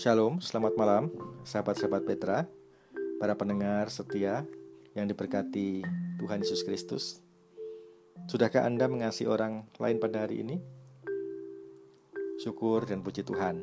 Shalom, 0.00 0.40
selamat 0.40 0.80
malam 0.80 1.12
sahabat-sahabat 1.44 2.08
Petra, 2.08 2.48
para 3.20 3.36
pendengar 3.36 3.92
setia 3.92 4.48
yang 4.96 5.04
diberkati 5.04 5.84
Tuhan 6.16 6.40
Yesus 6.40 6.64
Kristus. 6.64 7.20
Sudahkah 8.24 8.64
Anda 8.64 8.88
mengasihi 8.88 9.28
orang 9.28 9.68
lain 9.76 10.00
pada 10.00 10.24
hari 10.24 10.40
ini? 10.40 10.56
Syukur 12.40 12.88
dan 12.88 13.04
puji 13.04 13.28
Tuhan 13.28 13.60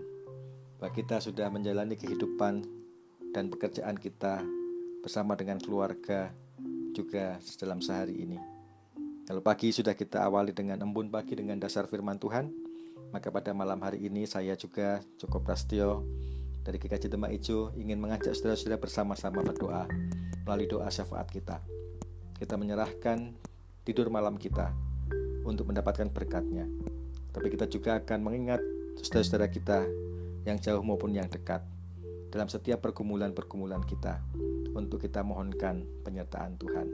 bahwa 0.77 0.93
kita 0.93 1.17
sudah 1.25 1.49
menjalani 1.49 1.97
kehidupan 1.97 2.61
dan 3.33 3.49
pekerjaan 3.49 3.97
kita 3.97 4.45
bersama 5.01 5.33
dengan 5.33 5.57
keluarga 5.57 6.29
juga 6.93 7.41
dalam 7.57 7.81
sehari 7.81 8.13
ini. 8.13 8.37
Kalau 9.25 9.41
pagi 9.41 9.73
sudah 9.73 9.97
kita 9.97 10.21
awali 10.21 10.53
dengan 10.53 10.85
embun 10.85 11.09
pagi 11.09 11.33
dengan 11.33 11.57
dasar 11.57 11.89
firman 11.89 12.21
Tuhan, 12.21 12.76
maka 13.11 13.31
pada 13.31 13.55
malam 13.55 13.79
hari 13.81 14.05
ini 14.05 14.27
saya 14.27 14.53
juga 14.59 14.99
cukup 15.17 15.47
Prastio 15.47 16.03
dari 16.67 16.77
GKJ 16.77 17.07
Demak 17.07 17.31
Ijo 17.31 17.71
ingin 17.79 17.95
mengajak 17.95 18.35
saudara-saudara 18.35 18.75
bersama-sama 18.75 19.39
berdoa 19.39 19.87
melalui 20.43 20.67
doa 20.67 20.91
syafaat 20.91 21.31
kita. 21.31 21.63
Kita 22.35 22.59
menyerahkan 22.59 23.33
tidur 23.87 24.11
malam 24.11 24.35
kita 24.35 24.75
untuk 25.47 25.71
mendapatkan 25.71 26.11
berkatnya. 26.11 26.67
Tapi 27.31 27.47
kita 27.47 27.71
juga 27.71 28.03
akan 28.03 28.19
mengingat 28.19 28.59
saudara-saudara 28.99 29.47
kita 29.47 29.87
yang 30.43 30.59
jauh 30.59 30.83
maupun 30.83 31.15
yang 31.15 31.31
dekat 31.31 31.63
dalam 32.27 32.51
setiap 32.51 32.83
pergumulan-pergumulan 32.83 33.83
kita 33.87 34.19
untuk 34.75 34.99
kita 35.03 35.23
mohonkan 35.23 35.87
penyertaan 36.03 36.59
Tuhan. 36.59 36.87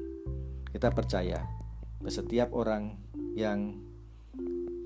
Kita 0.70 0.94
percaya 0.94 1.42
setiap 2.06 2.54
orang 2.54 2.98
yang 3.34 3.78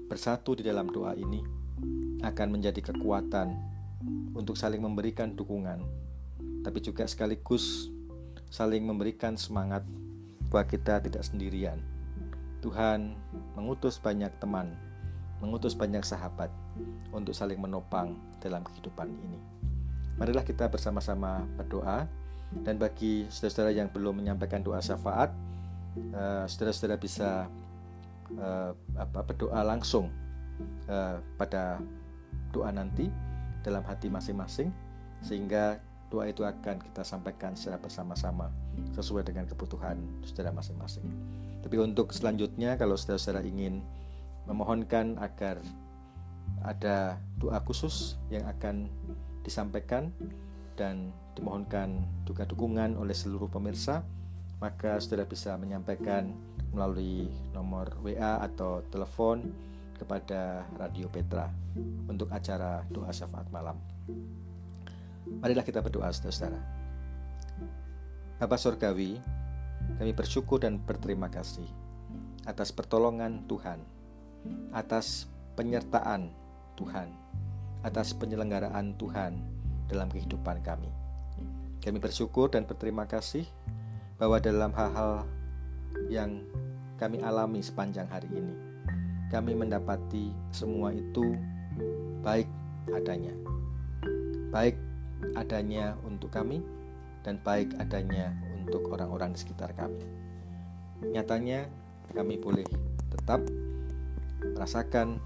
bersatu 0.08 0.56
di 0.56 0.64
dalam 0.64 0.88
doa 0.88 1.14
ini 1.14 1.44
akan 2.24 2.48
menjadi 2.58 2.80
kekuatan 2.92 3.54
untuk 4.34 4.56
saling 4.56 4.82
memberikan 4.82 5.36
dukungan, 5.36 5.84
tapi 6.64 6.80
juga 6.80 7.06
sekaligus 7.06 7.92
saling 8.48 8.88
memberikan 8.88 9.36
semangat 9.36 9.84
bahwa 10.48 10.66
kita 10.66 11.04
tidak 11.04 11.24
sendirian. 11.28 11.78
Tuhan 12.64 13.14
mengutus 13.54 14.00
banyak 14.00 14.32
teman, 14.40 14.74
mengutus 15.44 15.78
banyak 15.78 16.02
sahabat 16.02 16.50
untuk 17.12 17.36
saling 17.36 17.60
menopang 17.60 18.18
dalam 18.42 18.64
kehidupan 18.66 19.12
ini. 19.12 19.40
Marilah 20.18 20.42
kita 20.42 20.66
bersama-sama 20.66 21.46
berdoa 21.60 22.10
dan 22.66 22.80
bagi 22.80 23.28
saudara-saudara 23.30 23.72
yang 23.76 23.90
belum 23.92 24.24
menyampaikan 24.24 24.64
doa 24.64 24.82
syafaat, 24.82 25.30
eh, 25.94 26.46
saudara-saudara 26.50 26.98
bisa 26.98 27.46
uh, 28.36 28.76
apa 29.00 29.20
berdoa 29.24 29.64
langsung 29.64 30.12
uh, 30.92 31.18
pada 31.40 31.80
doa 32.52 32.70
nanti 32.72 33.08
dalam 33.64 33.84
hati 33.84 34.12
masing-masing 34.12 34.72
sehingga 35.24 35.80
doa 36.08 36.28
itu 36.32 36.48
akan 36.48 36.80
kita 36.80 37.04
sampaikan 37.04 37.52
secara 37.56 37.76
bersama-sama 37.80 38.48
sesuai 38.96 39.28
dengan 39.28 39.44
kebutuhan 39.44 40.00
saudara 40.24 40.56
masing-masing. 40.56 41.04
Tapi 41.60 41.76
untuk 41.84 42.16
selanjutnya 42.16 42.80
kalau 42.80 42.96
saudara-saudara 42.96 43.44
ingin 43.44 43.84
memohonkan 44.48 45.20
agar 45.20 45.60
ada 46.64 47.20
doa 47.36 47.60
khusus 47.60 48.16
yang 48.32 48.48
akan 48.48 48.88
disampaikan 49.44 50.16
dan 50.80 51.12
dimohonkan 51.36 52.08
juga 52.24 52.48
dukungan 52.48 52.96
oleh 52.96 53.12
seluruh 53.12 53.52
pemirsa, 53.52 54.08
maka 54.64 54.98
saudara 55.04 55.28
bisa 55.28 55.60
menyampaikan 55.60 56.32
melalui 56.78 57.26
nomor 57.58 57.90
WA 58.06 58.38
atau 58.46 58.86
telepon 58.94 59.42
kepada 59.98 60.62
Radio 60.78 61.10
Petra 61.10 61.50
untuk 62.06 62.30
acara 62.30 62.86
doa 62.94 63.10
syafaat 63.10 63.50
malam. 63.50 63.82
Marilah 65.42 65.66
kita 65.66 65.82
berdoa 65.82 66.14
saudara-saudara. 66.14 66.62
Bapak 68.38 68.62
Surgawi, 68.62 69.18
kami 69.98 70.14
bersyukur 70.14 70.62
dan 70.62 70.78
berterima 70.78 71.26
kasih 71.34 71.66
atas 72.46 72.70
pertolongan 72.70 73.42
Tuhan, 73.50 73.82
atas 74.70 75.26
penyertaan 75.58 76.30
Tuhan, 76.78 77.10
atas 77.82 78.14
penyelenggaraan 78.14 78.94
Tuhan 79.02 79.42
dalam 79.90 80.08
kehidupan 80.14 80.62
kami. 80.62 80.94
Kami 81.82 81.98
bersyukur 81.98 82.54
dan 82.54 82.70
berterima 82.70 83.10
kasih 83.10 83.50
bahwa 84.22 84.38
dalam 84.38 84.70
hal-hal 84.78 85.26
yang 86.08 86.46
kami 86.98 87.22
alami 87.22 87.62
sepanjang 87.62 88.10
hari 88.10 88.26
ini. 88.34 88.58
Kami 89.30 89.54
mendapati 89.54 90.34
semua 90.50 90.90
itu 90.90 91.38
baik 92.26 92.50
adanya. 92.90 93.34
Baik 94.50 94.76
adanya 95.38 95.94
untuk 96.02 96.34
kami 96.34 96.66
dan 97.22 97.38
baik 97.46 97.78
adanya 97.78 98.34
untuk 98.58 98.90
orang-orang 98.90 99.38
di 99.38 99.40
sekitar 99.46 99.78
kami. 99.78 100.02
Nyatanya 101.14 101.70
kami 102.18 102.42
boleh 102.42 102.66
tetap 103.14 103.46
merasakan 104.58 105.22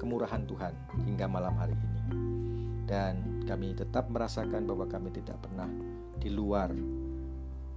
kemurahan 0.00 0.48
Tuhan 0.48 0.72
hingga 1.04 1.28
malam 1.28 1.52
hari 1.60 1.76
ini. 1.76 2.00
Dan 2.88 3.44
kami 3.44 3.76
tetap 3.76 4.08
merasakan 4.08 4.64
bahwa 4.64 4.88
kami 4.88 5.12
tidak 5.12 5.36
pernah 5.44 5.68
di 6.16 6.32
luar 6.32 6.72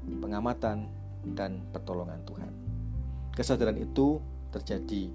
pengamatan 0.06 0.88
dan 1.36 1.66
pertolongan 1.74 2.22
Tuhan. 2.24 2.65
Kesadaran 3.36 3.76
itu 3.76 4.24
terjadi 4.56 5.12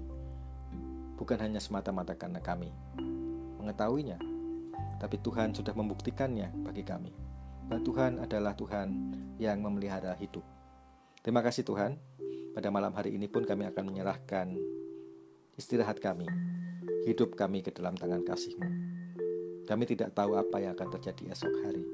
bukan 1.17 1.41
hanya 1.41 1.57
semata-mata 1.57 2.13
karena 2.13 2.37
kami 2.37 2.69
mengetahuinya, 3.57 4.21
tapi 5.01 5.17
Tuhan 5.17 5.57
sudah 5.57 5.73
membuktikannya 5.73 6.53
bagi 6.61 6.85
kami. 6.85 7.09
Bahwa 7.65 7.81
Tuhan 7.81 8.21
adalah 8.21 8.53
Tuhan 8.53 8.93
yang 9.41 9.57
memelihara 9.65 10.13
hidup. 10.21 10.45
Terima 11.25 11.41
kasih 11.41 11.65
Tuhan. 11.65 11.97
Pada 12.53 12.69
malam 12.69 12.93
hari 12.93 13.17
ini 13.17 13.25
pun 13.25 13.41
kami 13.41 13.65
akan 13.65 13.89
menyerahkan 13.89 14.53
istirahat 15.57 15.97
kami, 15.97 16.29
hidup 17.09 17.33
kami 17.33 17.65
ke 17.65 17.73
dalam 17.73 17.97
tangan 17.97 18.21
kasih-Mu. 18.21 18.69
Kami 19.65 19.83
tidak 19.89 20.13
tahu 20.13 20.37
apa 20.37 20.61
yang 20.61 20.77
akan 20.77 20.93
terjadi 20.93 21.33
esok 21.33 21.53
hari. 21.65 21.85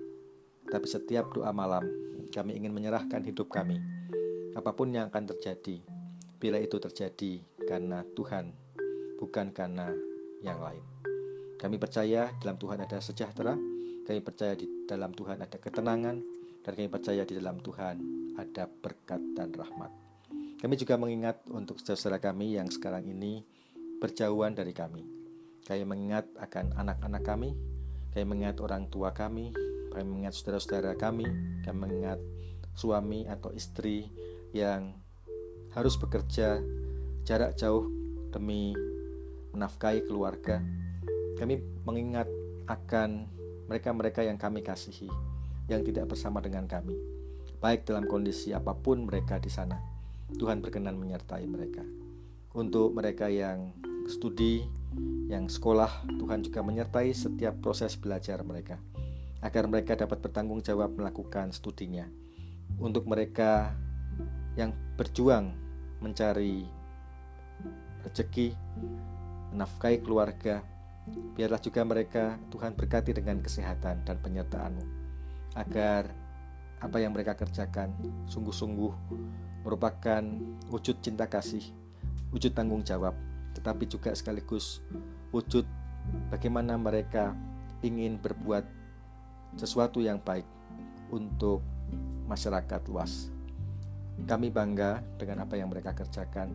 Tapi 0.68 0.88
setiap 0.92 1.32
doa 1.32 1.56
malam, 1.56 1.88
kami 2.36 2.60
ingin 2.60 2.76
menyerahkan 2.76 3.24
hidup 3.24 3.48
kami 3.48 3.80
apa 4.58 4.74
pun 4.74 4.90
yang 4.90 5.14
akan 5.14 5.30
terjadi, 5.30 5.78
bila 6.38 6.62
itu 6.62 6.78
terjadi 6.78 7.42
karena 7.66 8.06
Tuhan, 8.14 8.53
bukan 9.18 9.50
karena 9.50 9.90
yang 10.46 10.62
lain. 10.62 10.86
Kami 11.58 11.81
percaya 11.81 12.30
dalam 12.38 12.62
Tuhan 12.62 12.78
ada 12.78 13.02
sejahtera, 13.02 13.58
kami 14.06 14.22
percaya 14.22 14.53
di 14.53 14.86
dalam 14.86 15.09
Tuhan 15.18 15.42
ada 15.42 15.58
ketenangan, 15.58 16.22
dan 16.62 16.72
kami 16.78 16.90
percaya 16.90 17.25
di 17.25 17.34
dalam 17.34 17.58
Tuhan 17.58 17.98
ada 18.38 18.70
berkat 18.70 19.22
dan 19.34 19.50
rahmat. 19.50 19.90
Kami 20.62 20.74
juga 20.78 20.98
mengingat 20.98 21.42
untuk 21.50 21.81
saudara 21.81 22.22
kami 22.22 22.58
yang 22.58 22.69
sekarang 22.69 23.09
ini 23.09 23.42
berjauhan 23.98 24.54
dari 24.54 24.74
kami. 24.74 25.06
Kami 25.66 25.84
mengingat 25.86 26.30
akan 26.38 26.78
anak-anak 26.78 27.24
kami, 27.25 27.50
kami 28.14 28.25
mengingat 28.25 28.62
orang 28.62 28.86
tua 28.90 29.09
kami, 29.14 29.50
kami 29.90 30.06
mengingat 30.06 30.38
saudara-saudara 30.38 30.94
kami, 30.94 31.25
kami 31.66 31.78
mengingat 31.78 32.22
suami 32.78 33.25
atau 33.25 33.50
istri 33.58 34.14
yang 34.54 34.94
harus 35.78 35.94
bekerja 35.94 36.58
jarak 37.22 37.54
jauh 37.54 37.86
demi 38.34 38.74
menafkahi 39.54 40.10
keluarga. 40.10 40.58
Kami 41.38 41.62
mengingat 41.86 42.26
akan 42.66 43.30
mereka-mereka 43.70 44.26
yang 44.26 44.42
kami 44.42 44.66
kasihi, 44.66 45.06
yang 45.70 45.86
tidak 45.86 46.10
bersama 46.10 46.42
dengan 46.42 46.66
kami, 46.66 46.98
baik 47.62 47.86
dalam 47.86 48.10
kondisi 48.10 48.58
apa 48.58 48.74
pun 48.74 49.06
mereka 49.06 49.38
di 49.38 49.54
sana. 49.54 49.78
Tuhan 50.34 50.66
berkenan 50.66 50.98
menyertai 50.98 51.46
mereka. 51.46 51.86
Untuk 52.57 52.98
mereka 52.98 53.30
yang 53.30 53.78
studi, 54.10 54.66
yang 55.30 55.46
sekolah, 55.46 56.10
Tuhan 56.18 56.42
juga 56.42 56.66
menyertai 56.66 57.13
setiap 57.13 57.62
proses 57.62 57.94
belajar 57.94 58.42
mereka, 58.42 58.81
agar 59.46 59.69
mereka 59.69 59.94
dapat 59.94 60.25
bertanggung 60.25 60.66
jawab 60.66 60.98
melakukan 60.98 61.54
studinya. 61.54 62.10
Untuk 62.81 63.06
mereka 63.06 63.78
yang 64.57 64.74
berjuang 64.98 65.67
mencari 66.04 66.66
rezeki, 68.06 68.54
menafkahi 69.54 69.98
keluarga. 70.02 70.64
Biarlah 71.08 71.62
juga 71.64 71.88
mereka 71.88 72.36
Tuhan 72.52 72.76
berkati 72.76 73.16
dengan 73.16 73.40
kesehatan 73.40 74.04
dan 74.04 74.18
penyertaan-Mu 74.20 74.84
agar 75.56 76.12
apa 76.78 76.98
yang 77.02 77.16
mereka 77.16 77.34
kerjakan 77.34 77.90
sungguh-sungguh 78.30 78.94
merupakan 79.66 80.24
wujud 80.70 81.00
cinta 81.02 81.26
kasih, 81.26 81.64
wujud 82.30 82.54
tanggung 82.54 82.84
jawab, 82.86 83.16
tetapi 83.58 83.90
juga 83.90 84.14
sekaligus 84.14 84.84
wujud 85.32 85.66
bagaimana 86.30 86.78
mereka 86.78 87.34
ingin 87.82 88.20
berbuat 88.22 88.64
sesuatu 89.58 90.04
yang 90.04 90.22
baik 90.22 90.46
untuk 91.10 91.64
masyarakat 92.28 92.84
luas. 92.92 93.37
Kami 94.25 94.50
bangga 94.50 95.04
dengan 95.22 95.46
apa 95.46 95.54
yang 95.60 95.69
mereka 95.69 95.94
kerjakan, 95.94 96.50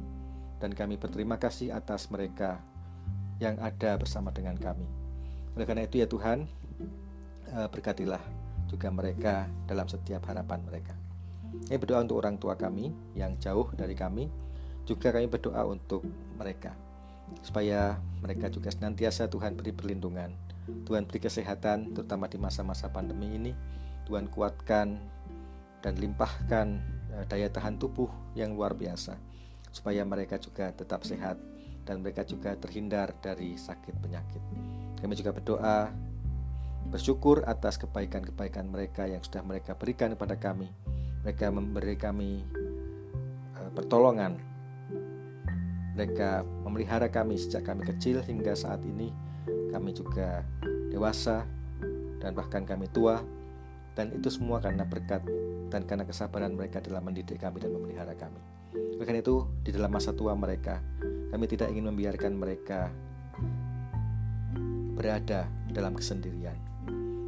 dan 0.58 0.70
kami 0.74 0.98
berterima 0.98 1.38
kasih 1.38 1.70
atas 1.70 2.10
mereka 2.10 2.58
yang 3.38 3.58
ada 3.62 3.94
bersama 3.94 4.34
dengan 4.34 4.58
kami. 4.58 4.86
Oleh 5.54 5.66
karena 5.68 5.86
itu, 5.86 6.02
ya 6.02 6.10
Tuhan, 6.10 6.48
eh, 7.54 7.68
berkatilah 7.70 8.22
juga 8.66 8.88
mereka 8.90 9.46
dalam 9.68 9.86
setiap 9.86 10.26
harapan 10.26 10.64
mereka. 10.66 10.94
Ini 11.68 11.76
berdoa 11.76 12.02
untuk 12.02 12.18
orang 12.18 12.40
tua 12.40 12.56
kami 12.56 12.90
yang 13.14 13.36
jauh 13.36 13.68
dari 13.76 13.92
kami, 13.92 14.26
juga 14.88 15.14
kami 15.14 15.30
berdoa 15.30 15.62
untuk 15.68 16.02
mereka 16.34 16.74
supaya 17.40 17.96
mereka 18.20 18.52
juga 18.52 18.68
senantiasa 18.68 19.32
Tuhan 19.32 19.56
beri 19.56 19.72
perlindungan, 19.72 20.36
Tuhan 20.84 21.08
beri 21.08 21.24
kesehatan 21.24 21.96
terutama 21.96 22.28
di 22.28 22.36
masa-masa 22.36 22.92
pandemi 22.92 23.32
ini, 23.32 23.52
Tuhan 24.04 24.28
kuatkan 24.28 25.00
dan 25.80 25.94
limpahkan 25.96 26.66
daya 27.28 27.48
tahan 27.52 27.76
tubuh 27.76 28.08
yang 28.32 28.56
luar 28.56 28.72
biasa 28.72 29.16
supaya 29.72 30.04
mereka 30.04 30.36
juga 30.36 30.68
tetap 30.72 31.04
sehat 31.04 31.40
dan 31.82 31.98
mereka 32.04 32.22
juga 32.22 32.54
terhindar 32.54 33.10
dari 33.18 33.58
sakit 33.58 33.94
penyakit. 33.98 34.42
Kami 35.02 35.12
juga 35.18 35.34
berdoa 35.34 35.90
bersyukur 36.86 37.42
atas 37.46 37.78
kebaikan-kebaikan 37.78 38.66
mereka 38.70 39.06
yang 39.06 39.22
sudah 39.22 39.42
mereka 39.42 39.74
berikan 39.74 40.14
kepada 40.14 40.38
kami. 40.38 40.70
Mereka 41.26 41.50
memberi 41.50 41.94
kami 41.98 42.42
uh, 43.58 43.70
pertolongan. 43.74 44.38
Mereka 45.98 46.46
memelihara 46.64 47.10
kami 47.10 47.36
sejak 47.36 47.66
kami 47.66 47.82
kecil 47.82 48.22
hingga 48.22 48.54
saat 48.54 48.82
ini. 48.86 49.10
Kami 49.74 49.90
juga 49.90 50.46
dewasa 50.92 51.42
dan 52.22 52.36
bahkan 52.36 52.62
kami 52.62 52.86
tua. 52.94 53.18
Dan 53.92 54.12
itu 54.16 54.32
semua 54.32 54.60
karena 54.60 54.88
berkat 54.88 55.20
dan 55.72 55.88
karena 55.88 56.04
kesabaran 56.04 56.52
mereka 56.52 56.84
dalam 56.84 57.04
mendidik 57.04 57.40
kami 57.40 57.60
dan 57.60 57.72
memelihara 57.72 58.12
kami. 58.12 58.40
Oleh 58.72 59.18
itu, 59.18 59.48
di 59.64 59.74
dalam 59.74 59.90
masa 59.90 60.12
tua 60.14 60.36
mereka, 60.36 60.78
kami 61.32 61.48
tidak 61.48 61.72
ingin 61.72 61.90
membiarkan 61.90 62.32
mereka 62.36 62.92
berada 64.92 65.48
dalam 65.72 65.96
kesendirian. 65.96 66.54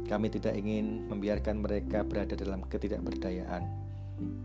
Kami 0.05 0.29
tidak 0.29 0.53
ingin 0.53 1.09
membiarkan 1.09 1.59
mereka 1.65 2.05
berada 2.05 2.37
dalam 2.37 2.61
ketidakberdayaan. 2.69 3.65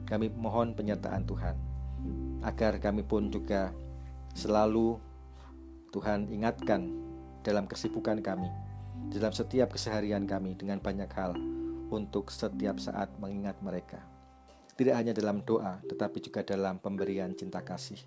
Kami 0.09 0.27
mohon 0.33 0.73
penyertaan 0.73 1.29
Tuhan, 1.29 1.55
agar 2.43 2.81
kami 2.81 3.05
pun 3.05 3.29
juga 3.29 3.71
selalu 4.33 4.97
Tuhan 5.93 6.33
ingatkan 6.33 6.89
dalam 7.45 7.69
kesibukan 7.69 8.19
kami, 8.25 8.49
dalam 9.13 9.31
setiap 9.31 9.77
keseharian 9.77 10.25
kami 10.25 10.57
dengan 10.57 10.81
banyak 10.83 11.13
hal 11.15 11.37
untuk 11.91 12.31
setiap 12.31 12.79
saat 12.79 13.11
mengingat 13.19 13.59
mereka. 13.61 14.01
Tidak 14.79 14.97
hanya 14.97 15.13
dalam 15.13 15.45
doa, 15.45 15.83
tetapi 15.85 16.25
juga 16.25 16.41
dalam 16.41 16.81
pemberian 16.81 17.37
cinta 17.37 17.61
kasih 17.61 18.01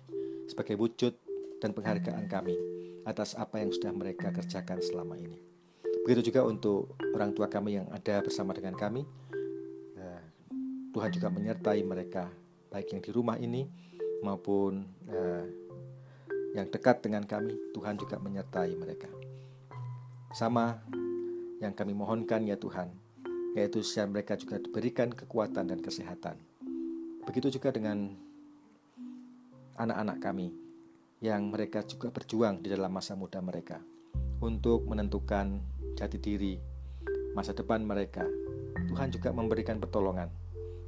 sebagai 0.50 0.74
wujud 0.76 1.14
dan 1.62 1.70
penghargaan 1.72 2.26
kami 2.26 2.56
atas 3.04 3.36
apa 3.36 3.60
yang 3.60 3.70
sudah 3.70 3.92
mereka 3.92 4.32
kerjakan 4.32 4.80
selama 4.80 5.14
ini. 5.20 5.38
Begitu 6.04 6.32
juga 6.32 6.44
untuk 6.44 6.96
orang 7.16 7.32
tua 7.32 7.48
kami 7.48 7.80
yang 7.80 7.88
ada 7.92 8.20
bersama 8.20 8.52
dengan 8.52 8.76
kami. 8.76 9.04
Eh, 9.96 10.22
Tuhan 10.92 11.10
juga 11.12 11.28
menyertai 11.32 11.80
mereka, 11.84 12.28
baik 12.68 12.92
yang 12.96 13.02
di 13.04 13.10
rumah 13.12 13.36
ini 13.40 13.64
maupun 14.20 14.84
eh, 15.08 15.44
yang 16.56 16.68
dekat 16.68 17.04
dengan 17.04 17.24
kami. 17.24 17.56
Tuhan 17.72 17.96
juga 17.96 18.20
menyertai 18.20 18.72
mereka. 18.76 19.08
Sama 20.34 20.76
yang 21.62 21.72
kami 21.72 21.96
mohonkan 21.96 22.44
ya 22.44 22.58
Tuhan, 22.58 22.92
yaitu 23.54 23.80
siap 23.86 24.10
mereka 24.10 24.34
juga 24.34 24.58
diberikan 24.58 25.14
kekuatan 25.14 25.70
dan 25.70 25.78
kesehatan. 25.78 26.36
Begitu 27.24 27.56
juga 27.56 27.70
dengan 27.70 28.12
anak-anak 29.78 30.18
kami 30.20 30.52
yang 31.22 31.48
mereka 31.48 31.86
juga 31.86 32.10
berjuang 32.10 32.60
di 32.60 32.68
dalam 32.68 32.92
masa 32.92 33.16
muda 33.16 33.40
mereka 33.40 33.80
untuk 34.42 34.84
menentukan 34.84 35.62
jati 35.96 36.18
diri, 36.20 36.54
masa 37.32 37.54
depan 37.54 37.80
mereka. 37.80 38.26
Tuhan 38.90 39.08
juga 39.08 39.32
memberikan 39.32 39.80
pertolongan 39.80 40.28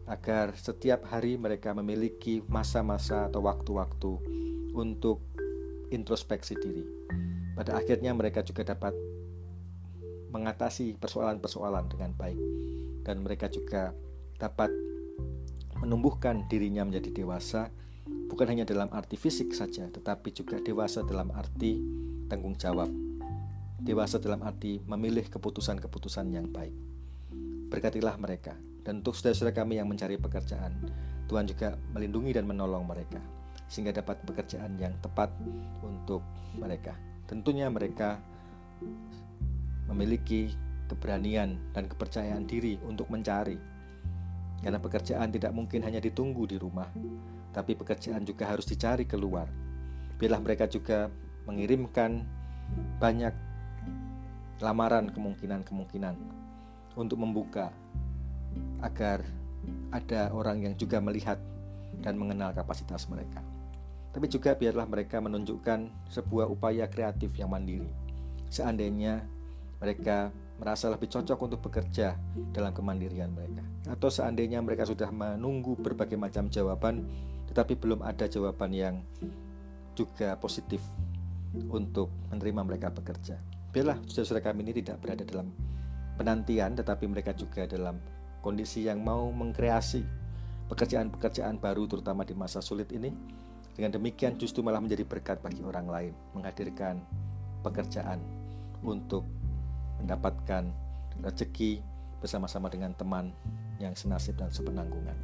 agar 0.06 0.54
setiap 0.54 1.06
hari 1.08 1.34
mereka 1.40 1.72
memiliki 1.72 2.42
masa-masa 2.46 3.26
atau 3.26 3.42
waktu-waktu 3.46 4.12
untuk 4.76 5.22
introspeksi 5.90 6.54
diri. 6.58 6.84
Pada 7.56 7.78
akhirnya 7.80 8.12
mereka 8.12 8.44
juga 8.44 8.62
dapat 8.62 8.92
mengatasi 10.36 11.00
persoalan-persoalan 11.00 11.88
dengan 11.88 12.12
baik 12.12 12.40
dan 13.08 13.24
mereka 13.24 13.48
juga 13.48 13.96
dapat 14.36 14.68
menumbuhkan 15.80 16.44
dirinya 16.52 16.84
menjadi 16.84 17.24
dewasa 17.24 17.72
bukan 18.28 18.52
hanya 18.52 18.68
dalam 18.68 18.92
arti 18.92 19.16
fisik 19.16 19.56
saja 19.56 19.88
tetapi 19.88 20.30
juga 20.36 20.60
dewasa 20.60 21.00
dalam 21.08 21.32
arti 21.32 21.80
tanggung 22.28 22.54
jawab 22.60 22.92
dewasa 23.86 24.18
dalam 24.18 24.42
arti 24.42 24.82
memilih 24.82 25.30
keputusan-keputusan 25.30 26.26
yang 26.34 26.50
baik. 26.50 26.74
Berkatilah 27.70 28.18
mereka, 28.18 28.58
dan 28.82 28.98
untuk 28.98 29.14
saudara-saudara 29.14 29.54
kami 29.54 29.78
yang 29.78 29.86
mencari 29.86 30.18
pekerjaan, 30.18 30.74
Tuhan 31.30 31.46
juga 31.46 31.78
melindungi 31.94 32.34
dan 32.34 32.50
menolong 32.50 32.82
mereka, 32.82 33.22
sehingga 33.70 33.94
dapat 33.94 34.26
pekerjaan 34.26 34.74
yang 34.82 34.94
tepat 34.98 35.30
untuk 35.86 36.26
mereka. 36.58 36.98
Tentunya 37.30 37.70
mereka 37.70 38.18
memiliki 39.86 40.52
keberanian 40.86 41.58
dan 41.74 41.90
kepercayaan 41.90 42.46
diri 42.46 42.78
untuk 42.86 43.10
mencari, 43.10 43.58
karena 44.62 44.78
pekerjaan 44.78 45.30
tidak 45.34 45.52
mungkin 45.52 45.82
hanya 45.82 45.98
ditunggu 45.98 46.46
di 46.46 46.56
rumah, 46.58 46.88
tapi 47.50 47.74
pekerjaan 47.74 48.22
juga 48.22 48.50
harus 48.50 48.66
dicari 48.66 49.06
keluar. 49.06 49.50
Biarlah 50.16 50.40
mereka 50.40 50.64
juga 50.70 51.10
mengirimkan 51.46 52.24
banyak 52.98 53.34
lamaran 54.58 55.12
kemungkinan-kemungkinan 55.12 56.14
untuk 56.96 57.18
membuka 57.20 57.68
agar 58.80 59.20
ada 59.92 60.32
orang 60.32 60.64
yang 60.64 60.74
juga 60.78 61.02
melihat 61.02 61.36
dan 62.00 62.16
mengenal 62.16 62.56
kapasitas 62.56 63.04
mereka. 63.12 63.44
Tapi 64.16 64.32
juga 64.32 64.56
biarlah 64.56 64.88
mereka 64.88 65.20
menunjukkan 65.20 66.08
sebuah 66.08 66.48
upaya 66.48 66.88
kreatif 66.88 67.36
yang 67.36 67.52
mandiri. 67.52 67.92
Seandainya 68.48 69.28
mereka 69.82 70.32
merasa 70.56 70.88
lebih 70.88 71.12
cocok 71.12 71.38
untuk 71.46 71.60
bekerja 71.68 72.16
dalam 72.50 72.72
kemandirian 72.72 73.28
mereka, 73.28 73.60
atau 73.92 74.08
seandainya 74.08 74.64
mereka 74.64 74.88
sudah 74.88 75.12
menunggu 75.12 75.76
berbagai 75.76 76.16
macam 76.16 76.48
jawaban, 76.48 77.04
tetapi 77.52 77.76
belum 77.76 78.00
ada 78.00 78.24
jawaban 78.24 78.72
yang 78.72 78.94
juga 79.92 80.36
positif 80.40 80.80
untuk 81.68 82.08
menerima 82.32 82.62
mereka 82.64 82.88
bekerja. 82.88 83.36
Biarlah 83.72 84.00
saudara-saudara 84.08 84.48
kami 84.48 84.64
ini 84.64 84.72
tidak 84.80 84.96
berada 85.04 85.24
dalam 85.28 85.52
penantian, 86.16 86.72
tetapi 86.72 87.04
mereka 87.04 87.36
juga 87.36 87.68
dalam 87.68 88.00
kondisi 88.40 88.88
yang 88.88 89.04
mau 89.04 89.28
mengkreasi 89.28 90.00
pekerjaan-pekerjaan 90.72 91.60
baru, 91.60 91.84
terutama 91.84 92.24
di 92.24 92.32
masa 92.32 92.64
sulit 92.64 92.88
ini. 92.96 93.12
Dengan 93.76 93.92
demikian, 94.00 94.40
justru 94.40 94.64
malah 94.64 94.80
menjadi 94.80 95.04
berkat 95.04 95.44
bagi 95.44 95.60
orang 95.60 95.84
lain, 95.84 96.12
menghadirkan 96.32 97.04
pekerjaan 97.60 98.24
untuk 98.80 99.28
mendapatkan 100.02 100.68
rezeki 101.20 101.80
bersama-sama 102.20 102.68
dengan 102.68 102.92
teman 102.96 103.32
yang 103.80 103.92
senasib 103.92 104.36
dan 104.40 104.48
sepenanggungan. 104.48 105.16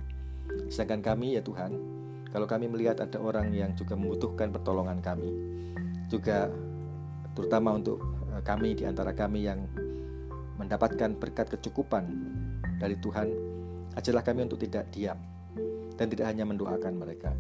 Sedangkan 0.68 1.14
kami, 1.14 1.36
ya 1.36 1.42
Tuhan, 1.44 1.72
kalau 2.32 2.44
kami 2.48 2.68
melihat 2.68 3.00
ada 3.00 3.20
orang 3.20 3.52
yang 3.52 3.72
juga 3.76 3.96
membutuhkan 3.96 4.52
pertolongan 4.52 5.00
kami, 5.00 5.28
juga 6.08 6.52
terutama 7.32 7.72
untuk 7.72 8.00
Eh, 8.32 8.40
kami 8.40 8.72
di 8.72 8.88
antara 8.88 9.12
kami 9.12 9.44
yang 9.44 9.60
mendapatkan 10.56 11.12
berkat 11.20 11.52
kecukupan 11.52 12.08
dari 12.80 12.96
Tuhan, 12.96 13.28
ajarlah 13.92 14.24
kami 14.24 14.48
untuk 14.48 14.56
tidak 14.56 14.88
diam 14.88 15.20
dan 16.00 16.08
tidak 16.08 16.32
hanya 16.32 16.48
mendoakan 16.48 16.96
mereka, 16.96 17.36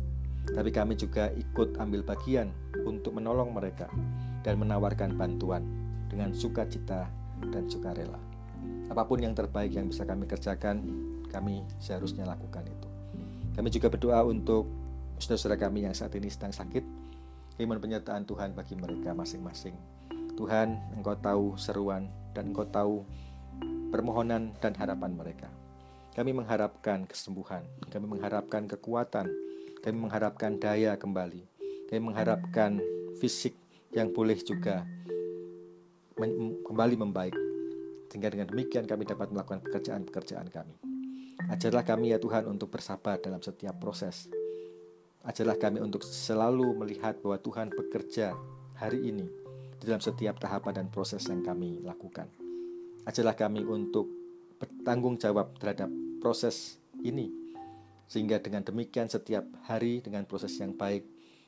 tapi 0.52 0.68
kami 0.68 1.00
juga 1.00 1.32
ikut 1.32 1.80
ambil 1.80 2.04
bagian 2.04 2.52
untuk 2.84 3.16
menolong 3.16 3.56
mereka 3.56 3.88
dan 4.44 4.60
menawarkan 4.60 5.16
bantuan 5.16 5.64
dengan 6.12 6.36
sukacita 6.36 7.08
dan 7.50 7.66
sukarela. 7.66 8.20
Apa 8.92 9.08
pun 9.08 9.18
yang 9.18 9.34
terbaik 9.34 9.74
yang 9.74 9.90
bisa 9.90 10.06
kami 10.06 10.28
kerjakan, 10.28 10.84
kami 11.32 11.66
seharusnya 11.82 12.28
lakukan 12.28 12.62
itu. 12.68 12.88
Kami 13.56 13.68
juga 13.72 13.88
berdoa 13.90 14.22
untuk 14.28 14.68
saudara-saudara 15.18 15.58
kami 15.58 15.88
yang 15.88 15.96
saat 15.96 16.14
ini 16.14 16.28
sedang 16.30 16.54
sakit, 16.54 16.84
iman 17.64 17.78
penyertaan 17.80 18.22
Tuhan 18.28 18.54
bagi 18.54 18.78
mereka 18.78 19.12
masing-masing 19.12 19.74
Tuhan, 20.32 20.80
Engkau 20.96 21.16
tahu 21.20 21.54
seruan 21.60 22.08
dan 22.32 22.52
Engkau 22.52 22.64
tahu 22.64 23.04
permohonan 23.92 24.56
dan 24.58 24.72
harapan 24.74 25.12
mereka. 25.12 25.48
Kami 26.12 26.32
mengharapkan 26.32 27.08
kesembuhan, 27.08 27.64
kami 27.88 28.04
mengharapkan 28.08 28.68
kekuatan, 28.68 29.28
kami 29.80 29.96
mengharapkan 29.96 30.56
daya 30.60 30.96
kembali, 30.96 31.44
kami 31.88 32.00
mengharapkan 32.00 32.80
fisik 33.20 33.56
yang 33.92 34.12
boleh 34.12 34.36
juga 34.40 34.84
kembali 36.62 36.94
membaik. 36.94 37.34
Sehingga 38.12 38.28
dengan 38.30 38.46
demikian 38.46 38.86
kami 38.86 39.08
dapat 39.08 39.32
melakukan 39.32 39.64
pekerjaan-pekerjaan 39.64 40.46
kami. 40.52 40.76
Ajarlah 41.50 41.82
kami 41.82 42.14
ya 42.14 42.22
Tuhan 42.22 42.46
untuk 42.46 42.70
bersabar 42.70 43.18
dalam 43.18 43.42
setiap 43.42 43.80
proses. 43.82 44.28
Ajarlah 45.26 45.58
kami 45.58 45.82
untuk 45.82 46.06
selalu 46.06 46.76
melihat 46.78 47.18
bahwa 47.18 47.40
Tuhan 47.40 47.72
bekerja 47.72 48.36
hari 48.78 49.10
ini 49.10 49.26
di 49.80 49.84
dalam 49.90 49.98
setiap 49.98 50.38
tahapan 50.38 50.84
dan 50.84 50.86
proses 50.92 51.26
yang 51.26 51.42
kami 51.42 51.82
lakukan. 51.82 52.30
Ajarlah 53.02 53.34
kami 53.34 53.66
untuk 53.66 54.06
bertanggung 54.62 55.18
jawab 55.18 55.58
terhadap 55.58 55.90
proses 56.22 56.78
ini 57.02 57.34
sehingga 58.06 58.38
dengan 58.38 58.62
demikian 58.62 59.10
setiap 59.10 59.42
hari 59.66 60.04
dengan 60.04 60.22
proses 60.28 60.54
yang 60.60 60.76
baik 60.76 61.02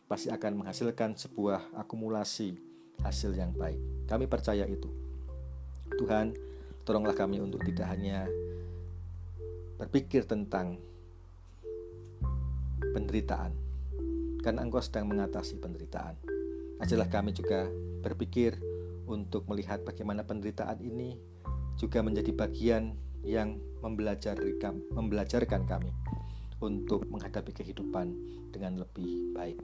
pasti 0.09 0.33
akan 0.33 0.65
menghasilkan 0.65 1.15
sebuah 1.15 1.77
akumulasi 1.79 2.74
hasil 3.03 3.35
yang 3.35 3.51
baik. 3.57 3.81
Kami 4.07 4.29
percaya 4.29 4.69
itu. 4.69 4.87
Tuhan, 5.99 6.37
tolonglah 6.85 7.17
kami 7.17 7.41
untuk 7.41 7.65
tidak 7.65 7.89
hanya 7.91 8.29
berpikir 9.81 10.29
tentang 10.29 10.79
penderitaan, 12.95 13.51
karena 14.45 14.63
Engkau 14.63 14.79
sedang 14.79 15.11
mengatasi 15.11 15.59
penderitaan. 15.59 16.15
Ajarlah 16.79 17.11
kami 17.11 17.35
juga 17.35 17.67
berpikir 18.05 18.55
untuk 19.11 19.49
melihat 19.51 19.83
bagaimana 19.83 20.23
penderitaan 20.23 20.79
ini 20.79 21.19
juga 21.75 22.01
menjadi 22.07 22.31
bagian 22.31 22.95
yang 23.25 23.59
membelajarkan 23.83 25.63
kami 25.67 25.91
untuk 26.63 27.09
menghadapi 27.11 27.51
kehidupan 27.51 28.15
dengan 28.55 28.79
lebih 28.79 29.35
baik, 29.35 29.59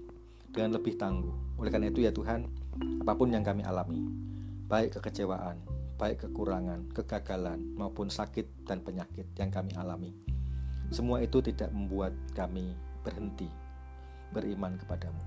dengan 0.51 0.79
lebih 0.79 0.99
tangguh. 0.99 1.59
Oleh 1.59 1.71
karena 1.71 1.89
itu 1.89 2.03
ya 2.03 2.13
Tuhan, 2.13 2.47
apa 3.03 3.13
pun 3.15 3.31
yang 3.31 3.47
kami 3.47 3.63
alami, 3.63 4.03
baik 4.67 4.99
kekecewaan, 4.99 5.63
baik 5.99 6.27
kekurangan, 6.27 6.91
kegagalan, 6.95 7.61
maupun 7.79 8.11
sakit 8.11 8.67
dan 8.67 8.83
penyakit 8.83 9.27
yang 9.39 9.51
kami 9.51 9.75
alami, 9.79 10.11
semua 10.91 11.23
itu 11.23 11.39
tidak 11.45 11.71
membuat 11.71 12.15
kami 12.35 12.75
berhenti 13.07 13.47
beriman 14.31 14.79
kepadamu. 14.79 15.23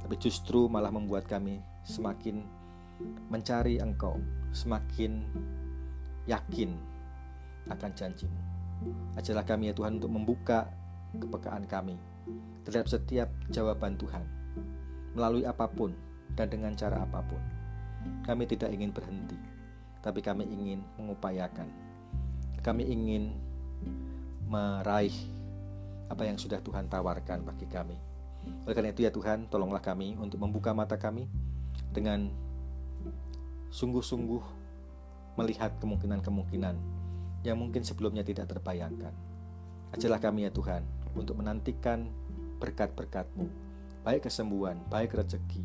Tapi 0.00 0.14
justru 0.16 0.68
malah 0.68 0.92
membuat 0.92 1.28
kami 1.28 1.60
semakin 1.84 2.44
mencari 3.28 3.80
Engkau, 3.80 4.16
semakin 4.52 5.24
yakin 6.28 6.76
akan 7.68 7.90
janjimu. 7.92 8.40
Ajarlah 9.16 9.44
kami 9.44 9.68
ya 9.68 9.74
Tuhan 9.76 10.00
untuk 10.00 10.12
membuka 10.12 10.72
kepekaan 11.12 11.68
kami 11.68 12.00
terhadap 12.64 12.88
setiap 12.88 13.28
jawaban 13.52 14.00
Tuhan 14.00 14.39
melalui 15.14 15.44
apa 15.46 15.66
pun 15.66 15.94
dan 16.34 16.50
dengan 16.50 16.74
cara 16.78 17.02
apa 17.02 17.20
pun. 17.24 17.42
Kami 18.24 18.48
tidak 18.48 18.72
ingin 18.72 18.94
berhenti, 18.94 19.36
tapi 20.00 20.24
kami 20.24 20.48
ingin 20.48 20.80
mengupayakan. 20.96 21.68
Kami 22.60 22.84
ingin 22.88 23.34
meraih 24.50 25.14
apa 26.10 26.26
yang 26.26 26.36
sudah 26.36 26.58
Tuhan 26.60 26.90
tawarkan 26.90 27.46
bagi 27.46 27.70
kami. 27.70 27.96
Oleh 28.66 28.74
karena 28.74 28.90
itu 28.90 29.04
ya 29.04 29.12
Tuhan, 29.12 29.46
tolonglah 29.52 29.84
kami 29.84 30.16
untuk 30.16 30.40
membuka 30.40 30.72
mata 30.72 30.96
kami 30.96 31.28
dengan 31.92 32.32
sungguh-sungguh 33.70 34.42
melihat 35.38 35.70
kemungkinan-kemungkinan 35.78 36.76
yang 37.46 37.56
mungkin 37.56 37.86
sebelumnya 37.86 38.26
tidak 38.26 38.50
terbayangkan. 38.50 39.14
Ajarlah 39.94 40.20
kami 40.20 40.44
ya 40.46 40.52
Tuhan 40.52 40.84
untuk 41.14 41.38
menantikan 41.38 42.10
berkat-berkat-Mu, 42.60 43.46
baik 44.00 44.28
kesembuhan, 44.28 44.80
baik 44.88 45.12
rezeki, 45.12 45.64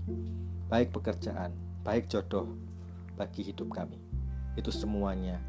baik 0.67 0.91
pekerjaan, 0.91 1.55
baik 1.87 2.11
jodoh 2.11 2.51
bagi 3.15 3.47
hidup 3.47 3.71
kami. 3.71 3.99
Itu 4.59 4.71
semuanya 4.71 5.39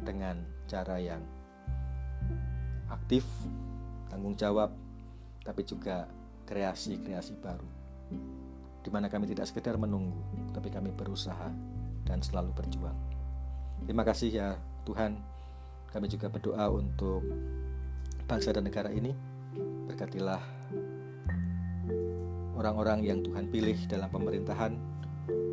dengan 0.00 0.44
cara 0.68 1.00
yang 1.00 1.24
aktif, 2.92 3.24
tanggung 4.12 4.36
jawab, 4.36 4.72
tapi 5.44 5.64
juga 5.64 6.08
kreasi-kreasi 6.44 7.40
baru. 7.40 7.68
Di 8.84 8.92
mana 8.92 9.08
kami 9.08 9.24
tidak 9.24 9.48
sekedar 9.48 9.80
menunggu, 9.80 10.20
tapi 10.52 10.68
kami 10.68 10.92
berusaha 10.92 11.48
dan 12.04 12.20
selalu 12.20 12.52
berjuang. 12.52 12.96
Terima 13.88 14.04
kasih 14.04 14.30
ya 14.32 14.48
Tuhan 14.84 15.16
kami 15.92 16.06
juga 16.10 16.28
berdoa 16.28 16.68
untuk 16.68 17.24
bangsa 18.28 18.52
dan 18.52 18.68
negara 18.68 18.92
ini. 18.92 19.14
Berkatilah 19.88 20.53
orang-orang 22.54 23.02
yang 23.02 23.18
Tuhan 23.20 23.50
pilih 23.50 23.76
dalam 23.90 24.08
pemerintahan 24.10 24.72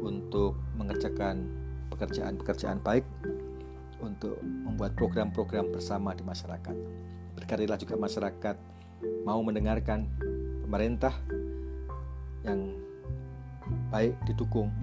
untuk 0.01 0.58
mengerjakan 0.77 1.50
pekerjaan-pekerjaan 1.93 2.81
baik 2.81 3.05
untuk 4.01 4.41
membuat 4.41 4.98
program-program 4.98 5.70
bersama 5.70 6.17
di 6.17 6.25
masyarakat. 6.25 6.74
Berkatilah 7.38 7.77
juga 7.77 7.96
masyarakat 7.98 8.55
mau 9.25 9.38
mendengarkan 9.46 10.10
pemerintah 10.65 11.13
yang 12.41 12.74
baik 13.93 14.17
didukung, 14.25 14.74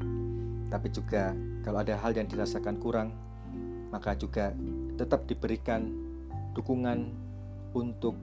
tapi 0.70 0.88
juga 0.94 1.34
kalau 1.66 1.82
ada 1.82 1.98
hal 1.98 2.14
yang 2.14 2.30
dirasakan 2.30 2.78
kurang, 2.78 3.10
maka 3.90 4.14
juga 4.14 4.54
tetap 4.94 5.26
diberikan 5.26 5.90
dukungan 6.54 7.10
untuk 7.74 8.14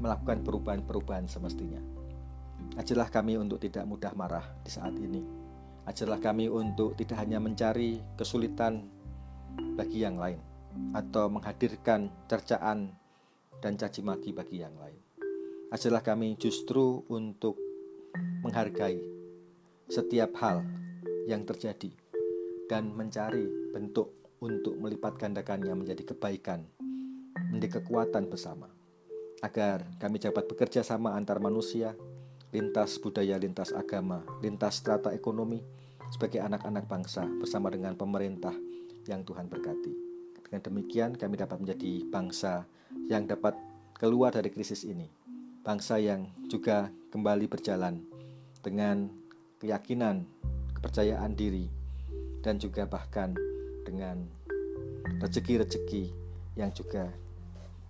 melakukan 0.00 0.42
perubahan-perubahan 0.42 1.28
semestinya. 1.28 1.93
Ajarlah 2.74 3.08
kami 3.12 3.38
untuk 3.38 3.62
tidak 3.62 3.84
mudah 3.86 4.12
marah 4.16 4.46
di 4.64 4.70
saat 4.72 4.96
ini. 4.98 5.22
Ajarlah 5.84 6.18
kami 6.18 6.48
untuk 6.48 6.96
tidak 6.96 7.20
hanya 7.20 7.38
mencari 7.38 8.00
kesulitan 8.16 8.88
bagi 9.76 10.02
yang 10.02 10.16
lain 10.18 10.40
atau 10.96 11.30
menghadirkan 11.30 12.10
cercaan 12.26 12.90
dan 13.62 13.78
caci 13.78 14.02
maki 14.02 14.34
bagi 14.34 14.64
yang 14.64 14.74
lain. 14.80 14.98
Ajarlah 15.70 16.02
kami 16.02 16.34
justru 16.40 17.04
untuk 17.10 17.58
menghargai 18.42 19.00
setiap 19.90 20.34
hal 20.40 20.64
yang 21.28 21.44
terjadi 21.44 21.92
dan 22.68 22.92
mencari 22.92 23.44
bentuk 23.72 24.36
untuk 24.40 24.76
melipat 24.76 25.16
gandakannya 25.16 25.72
menjadi 25.72 26.14
kebaikan, 26.14 26.64
menjadi 27.52 27.80
kekuatan 27.80 28.28
bersama. 28.28 28.68
Agar 29.40 29.84
kami 30.00 30.20
dapat 30.20 30.48
bekerja 30.48 30.80
sama 30.80 31.16
antar 31.16 31.40
manusia, 31.40 31.92
lintas 32.54 33.02
budaya, 33.02 33.34
lintas 33.34 33.74
agama, 33.74 34.22
lintas 34.38 34.78
strata 34.78 35.10
ekonomi, 35.10 35.58
sebagai 36.14 36.38
anak-anak 36.38 36.86
bangsa 36.86 37.26
bersama 37.42 37.66
dengan 37.74 37.98
pemerintah 37.98 38.54
yang 39.10 39.26
Tuhan 39.26 39.50
berkati. 39.50 39.90
Dengan 40.46 40.62
demikian 40.62 41.18
kami 41.18 41.34
dapat 41.34 41.58
menjadi 41.58 42.06
bangsa 42.06 42.62
yang 43.10 43.26
dapat 43.26 43.58
keluar 43.98 44.30
dari 44.30 44.54
krisis 44.54 44.86
ini. 44.86 45.10
Bangsa 45.66 45.98
yang 45.98 46.30
juga 46.46 46.94
kembali 47.10 47.50
berjalan 47.50 47.98
dengan 48.62 49.10
keyakinan, 49.58 50.22
kepercayaan 50.78 51.34
diri, 51.34 51.66
dan 52.46 52.62
juga 52.62 52.86
bahkan 52.86 53.34
dengan 53.82 54.30
rezeki-rezeki 55.18 56.12
yang 56.54 56.70
juga 56.70 57.10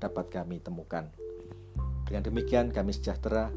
dapat 0.00 0.32
kami 0.32 0.62
temukan. 0.64 1.04
Dengan 2.08 2.22
demikian 2.24 2.72
kami 2.72 2.94
sejahtera 2.96 3.52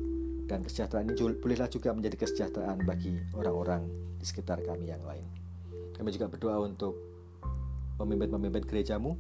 dan 0.48 0.64
kesejahteraan 0.64 1.12
ini 1.12 1.16
bolehlah 1.38 1.68
juga 1.68 1.92
menjadi 1.92 2.24
kesejahteraan 2.24 2.88
bagi 2.88 3.20
orang-orang 3.36 3.86
di 4.18 4.26
sekitar 4.26 4.64
kami 4.64 4.90
yang 4.90 5.04
lain. 5.04 5.28
Kami 5.94 6.10
juga 6.16 6.32
berdoa 6.32 6.64
untuk 6.64 6.96
pemimpin-pemimpin 8.00 8.64
gerejamu, 8.64 9.20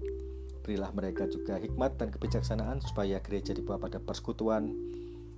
berilah 0.63 0.89
mereka 0.96 1.27
juga 1.27 1.60
hikmat 1.60 2.00
dan 2.00 2.10
kebijaksanaan 2.15 2.79
supaya 2.79 3.19
gereja 3.19 3.51
dibawa 3.51 3.81
pada 3.81 4.00
persekutuan 4.00 4.72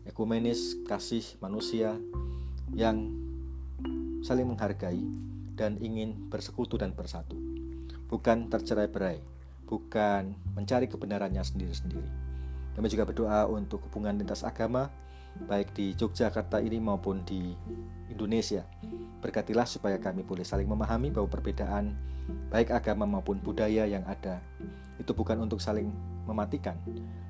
ekumenis, 0.05 0.77
kasih 0.85 1.25
manusia 1.41 1.97
yang 2.73 3.09
saling 4.21 4.45
menghargai 4.45 5.01
dan 5.57 5.79
ingin 5.81 6.29
bersekutu 6.29 6.77
dan 6.77 6.93
bersatu. 6.93 7.35
Bukan 8.09 8.49
tercerai-berai, 8.49 9.21
bukan 9.69 10.33
mencari 10.57 10.89
kebenarannya 10.89 11.41
sendiri-sendiri. 11.45 12.09
Kami 12.73 12.87
juga 12.89 13.05
berdoa 13.05 13.45
untuk 13.47 13.85
hubungan 13.89 14.17
lintas 14.17 14.41
agama, 14.41 14.89
baik 15.47 15.71
di 15.75 15.93
Yogyakarta 15.95 16.59
ini 16.59 16.81
maupun 16.81 17.23
di 17.23 17.53
Indonesia. 18.11 18.65
Berkatilah 19.19 19.67
supaya 19.67 19.99
kami 19.99 20.23
boleh 20.23 20.43
saling 20.43 20.67
memahami 20.67 21.11
bahwa 21.11 21.27
perbedaan 21.27 21.95
baik 22.49 22.71
agama 22.71 23.09
maupun 23.09 23.41
budaya 23.41 23.89
yang 23.89 24.05
ada 24.05 24.39
itu 24.99 25.11
bukan 25.15 25.39
untuk 25.39 25.63
saling 25.63 25.89
mematikan, 26.27 26.75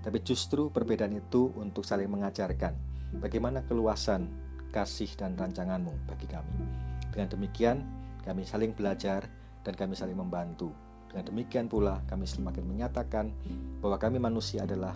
tapi 0.01 0.19
justru 0.25 0.73
perbedaan 0.73 1.15
itu 1.15 1.53
untuk 1.55 1.85
saling 1.85 2.09
mengajarkan 2.09 2.75
bagaimana 3.21 3.63
keluasan 3.63 4.27
kasih 4.73 5.09
dan 5.15 5.37
rancanganmu 5.37 6.09
bagi 6.09 6.27
kami. 6.27 6.65
Dengan 7.13 7.29
demikian, 7.29 7.77
kami 8.25 8.43
saling 8.43 8.73
belajar 8.73 9.29
dan 9.63 9.73
kami 9.77 9.93
saling 9.93 10.17
membantu. 10.17 10.73
Dengan 11.09 11.25
demikian 11.29 11.65
pula 11.65 12.05
kami 12.05 12.29
semakin 12.29 12.65
menyatakan 12.65 13.33
bahwa 13.81 13.97
kami 13.97 14.21
manusia 14.21 14.65
adalah 14.65 14.93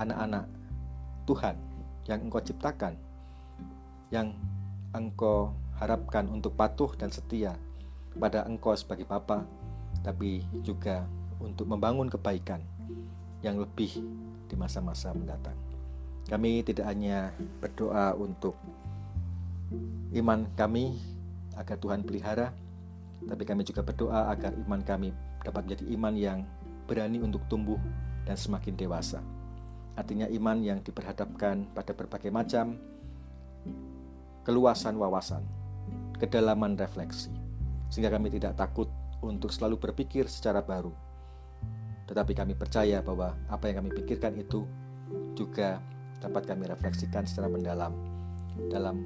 anak-anak 0.00 0.48
Tuhan 1.28 1.56
yang 2.04 2.20
Engkau 2.24 2.40
ciptakan, 2.44 2.96
yang 4.12 4.36
Engkau 4.94 5.52
harapkan 5.80 6.30
untuk 6.30 6.54
patuh 6.54 6.92
dan 6.94 7.10
setia 7.10 7.58
pada 8.14 8.46
Engkau 8.46 8.76
sebagai 8.78 9.08
Bapa, 9.08 9.42
tapi 10.06 10.44
juga 10.62 11.02
untuk 11.42 11.66
membangun 11.66 12.06
kebaikan 12.06 12.62
yang 13.42 13.58
lebih 13.58 14.00
di 14.48 14.54
masa-masa 14.54 15.10
mendatang. 15.12 15.56
Kami 16.24 16.64
tidak 16.64 16.88
hanya 16.88 17.34
berdoa 17.60 18.16
untuk 18.16 18.56
iman 20.16 20.48
kami 20.56 20.96
agar 21.58 21.76
Tuhan 21.76 22.00
pelihara, 22.06 22.54
tapi 23.28 23.42
kami 23.44 23.66
juga 23.66 23.84
berdoa 23.84 24.32
agar 24.32 24.56
iman 24.64 24.80
kami 24.80 25.12
dapat 25.44 25.68
menjadi 25.68 25.84
iman 25.98 26.14
yang 26.16 26.38
berani 26.88 27.20
untuk 27.20 27.44
tumbuh 27.52 27.80
dan 28.24 28.36
semakin 28.36 28.72
dewasa. 28.76 29.20
Artinya 29.94 30.26
iman 30.26 30.58
yang 30.58 30.82
diperhadapkan 30.82 31.70
pada 31.70 31.94
berbagai 31.94 32.30
macam 32.34 32.74
keluasan 34.44 34.98
wawasan, 34.98 35.42
kedalaman 36.18 36.76
refleksi, 36.76 37.32
sehingga 37.88 38.12
kami 38.12 38.28
tidak 38.28 38.58
takut 38.58 38.90
untuk 39.24 39.54
selalu 39.54 39.80
berpikir 39.80 40.28
secara 40.28 40.60
baru. 40.60 40.92
Tetapi 42.04 42.32
kami 42.36 42.52
percaya 42.52 43.00
bahwa 43.00 43.32
apa 43.48 43.70
yang 43.70 43.86
kami 43.86 43.90
pikirkan 44.04 44.36
itu 44.36 44.68
juga 45.32 45.80
dapat 46.20 46.44
kami 46.44 46.68
refleksikan 46.68 47.24
secara 47.24 47.48
mendalam 47.48 47.96
dalam 48.68 49.00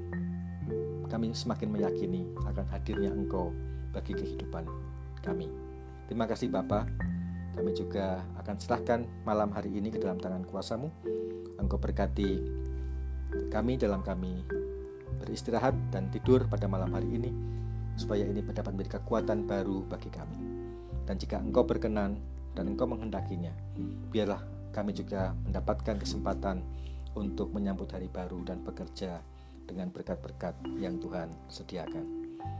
kami 1.09 1.33
semakin 1.33 1.73
meyakini 1.73 2.27
akan 2.45 2.65
hadirnya 2.69 3.09
Engkau 3.09 3.55
bagi 3.95 4.13
kehidupan 4.13 4.67
kami. 5.25 5.49
Terima 6.05 6.29
kasih 6.29 6.53
Bapak. 6.53 6.85
Kami 7.55 7.71
juga 7.73 8.21
akan 8.39 8.55
serahkan 8.59 8.99
malam 9.25 9.49
hari 9.53 9.73
ini 9.73 9.89
ke 9.89 9.97
dalam 9.97 10.21
tangan 10.21 10.45
kuasamu. 10.45 10.89
Engkau 11.59 11.77
berkati 11.81 12.39
kami 13.53 13.77
dalam 13.77 14.01
kami 14.01 14.41
beristirahat 15.21 15.75
dan 15.93 16.09
tidur 16.09 16.47
pada 16.47 16.65
malam 16.65 16.89
hari 16.95 17.19
ini 17.19 17.31
supaya 17.99 18.23
ini 18.23 18.39
dapat 18.39 18.71
menjadi 18.73 19.03
kekuatan 19.03 19.45
baru 19.45 19.83
bagi 19.85 20.07
kami. 20.09 20.39
Dan 21.03 21.19
jika 21.19 21.41
Engkau 21.41 21.67
berkenan 21.67 22.17
dan 22.55 22.71
Engkau 22.71 22.87
menghendakinya, 22.87 23.51
biarlah 24.09 24.39
kami 24.71 24.95
juga 24.95 25.35
mendapatkan 25.43 25.99
kesempatan 25.99 26.63
untuk 27.17 27.51
menyambut 27.51 27.91
hari 27.91 28.07
baru 28.07 28.39
dan 28.47 28.63
bekerja 28.63 29.19
dengan 29.67 29.91
berkat-berkat 29.91 30.55
yang 30.79 30.97
Tuhan 30.97 31.29
sediakan. 31.51 32.18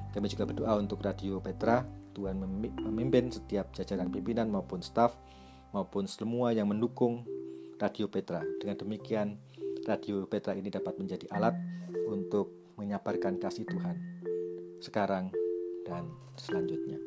Kami 0.09 0.25
juga 0.25 0.49
berdoa 0.49 0.73
untuk 0.81 1.05
Radio 1.05 1.37
Petra, 1.39 1.85
Tuhan 2.17 2.41
memimpin 2.83 3.29
setiap 3.29 3.71
jajaran 3.71 4.09
pimpinan 4.09 4.49
maupun 4.49 4.81
staf 4.81 5.15
maupun 5.69 6.09
semua 6.09 6.49
yang 6.51 6.69
mendukung 6.69 7.23
Radio 7.77 8.09
Petra. 8.09 8.41
Dengan 8.59 8.75
demikian, 8.75 9.37
Radio 9.85 10.25
Petra 10.25 10.57
ini 10.57 10.67
dapat 10.73 10.97
menjadi 10.97 11.29
alat 11.31 11.55
untuk 12.09 12.73
menyabarkan 12.75 13.37
kasih 13.37 13.67
Tuhan 13.67 13.95
sekarang 14.79 15.31
dan 15.85 16.09
selanjutnya. 16.39 16.97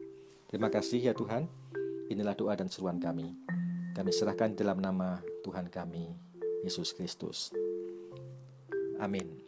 Terima 0.49 0.69
kasih 0.69 1.01
ya 1.01 1.15
Tuhan. 1.17 1.49
Inilah 2.13 2.37
doa 2.37 2.53
dan 2.53 2.69
seruan 2.69 3.01
kami. 3.01 3.33
Kami 3.93 4.11
serahkan 4.13 4.53
dalam 4.57 4.81
nama 4.81 5.21
Tuhan 5.45 5.69
kami, 5.69 6.13
Yesus 6.65 6.93
Kristus. 6.93 7.53
Amin. 9.01 9.42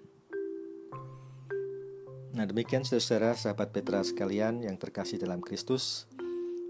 Nah 2.35 2.51
demikian 2.51 2.83
saudara 2.83 3.31
sahabat 3.39 3.71
Petra 3.71 4.03
sekalian 4.03 4.59
yang 4.59 4.75
terkasih 4.75 5.23
dalam 5.23 5.39
Kristus 5.39 6.11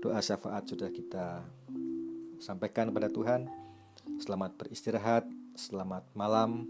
Doa 0.05 0.21
syafaat 0.21 0.69
sudah 0.69 0.93
kita 0.93 1.41
sampaikan 2.37 2.93
kepada 2.93 3.09
Tuhan 3.09 3.49
Selamat 4.21 4.53
beristirahat, 4.61 5.25
selamat 5.57 6.05
malam 6.13 6.69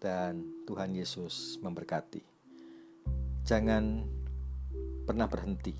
Dan 0.00 0.64
Tuhan 0.64 0.96
Yesus 0.96 1.60
memberkati 1.60 2.24
Jangan 3.44 4.08
pernah 5.04 5.28
berhenti 5.28 5.76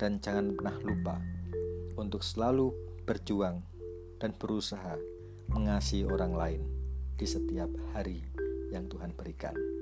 dan 0.00 0.18
jangan 0.18 0.58
pernah 0.58 0.74
lupa 0.82 1.20
untuk 1.94 2.26
selalu 2.26 2.74
berjuang 3.06 3.62
dan 4.18 4.34
berusaha 4.34 4.98
mengasihi 5.52 6.08
orang 6.08 6.34
lain 6.34 6.62
di 7.14 7.22
setiap 7.22 7.70
hari 7.94 8.18
yang 8.74 8.90
Tuhan 8.90 9.14
berikan. 9.14 9.81